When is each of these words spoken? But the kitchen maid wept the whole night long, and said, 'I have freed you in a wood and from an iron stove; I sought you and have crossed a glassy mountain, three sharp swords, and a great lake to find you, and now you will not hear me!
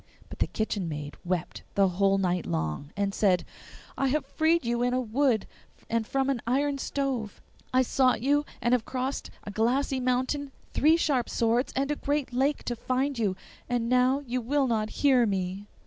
But 0.31 0.39
the 0.39 0.47
kitchen 0.47 0.89
maid 0.89 1.15
wept 1.23 1.61
the 1.75 1.87
whole 1.89 2.17
night 2.17 2.47
long, 2.47 2.89
and 2.97 3.13
said, 3.13 3.45
'I 3.99 4.07
have 4.07 4.25
freed 4.25 4.65
you 4.65 4.81
in 4.81 4.95
a 4.95 4.99
wood 4.99 5.45
and 5.91 6.07
from 6.07 6.27
an 6.31 6.41
iron 6.47 6.79
stove; 6.79 7.39
I 7.71 7.83
sought 7.83 8.19
you 8.19 8.43
and 8.63 8.73
have 8.73 8.83
crossed 8.83 9.29
a 9.43 9.51
glassy 9.51 9.99
mountain, 9.99 10.53
three 10.73 10.97
sharp 10.97 11.29
swords, 11.29 11.71
and 11.75 11.91
a 11.91 11.95
great 11.95 12.33
lake 12.33 12.63
to 12.63 12.75
find 12.75 13.19
you, 13.19 13.35
and 13.69 13.89
now 13.89 14.23
you 14.25 14.41
will 14.41 14.65
not 14.65 14.89
hear 15.05 15.27
me! 15.27 15.67